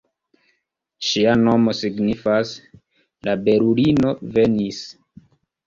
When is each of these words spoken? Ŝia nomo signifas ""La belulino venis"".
Ŝia 1.07 1.35
nomo 1.41 1.75
signifas 1.81 2.55
""La 3.29 3.39
belulino 3.45 4.17
venis"". 4.41 4.85